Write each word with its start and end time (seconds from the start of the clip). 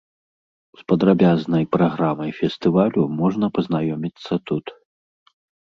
З 0.79 0.87
падрабязнай 0.91 1.63
праграмай 1.77 2.31
фестывалю 2.39 3.01
можна 3.21 3.45
пазнаёміцца 3.61 4.33
тут. 4.51 4.65